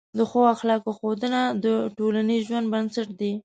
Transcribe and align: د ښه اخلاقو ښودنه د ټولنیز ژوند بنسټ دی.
د 0.17 0.19
ښه 0.29 0.41
اخلاقو 0.55 0.91
ښودنه 0.97 1.41
د 1.63 1.65
ټولنیز 1.97 2.41
ژوند 2.49 2.67
بنسټ 2.73 3.07
دی. 3.19 3.31